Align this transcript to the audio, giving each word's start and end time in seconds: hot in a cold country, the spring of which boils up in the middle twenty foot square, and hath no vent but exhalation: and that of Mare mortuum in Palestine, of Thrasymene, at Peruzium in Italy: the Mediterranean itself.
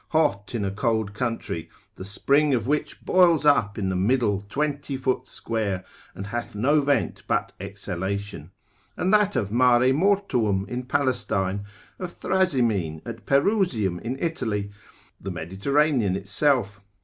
hot 0.09 0.55
in 0.55 0.65
a 0.65 0.71
cold 0.71 1.13
country, 1.13 1.69
the 1.95 2.03
spring 2.03 2.55
of 2.55 2.65
which 2.65 3.05
boils 3.05 3.45
up 3.45 3.77
in 3.77 3.89
the 3.89 3.95
middle 3.95 4.43
twenty 4.49 4.97
foot 4.97 5.27
square, 5.27 5.85
and 6.15 6.25
hath 6.25 6.55
no 6.55 6.81
vent 6.81 7.21
but 7.27 7.51
exhalation: 7.59 8.49
and 8.97 9.13
that 9.13 9.35
of 9.35 9.51
Mare 9.51 9.93
mortuum 9.93 10.65
in 10.67 10.81
Palestine, 10.87 11.63
of 11.99 12.13
Thrasymene, 12.19 13.03
at 13.05 13.27
Peruzium 13.27 13.99
in 13.99 14.17
Italy: 14.17 14.71
the 15.21 15.29
Mediterranean 15.29 16.15
itself. 16.15 16.81